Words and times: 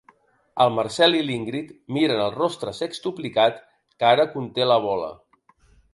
El 0.63 0.71
Marcel 0.77 1.17
i 1.17 1.19
l'Ingrid 1.27 1.67
miren 1.97 2.23
el 2.23 2.33
rostre 2.37 2.73
sextuplicat 2.79 3.61
que 3.81 4.09
ara 4.15 4.29
conté 4.37 4.71
la 4.71 4.83
bola. 4.87 5.15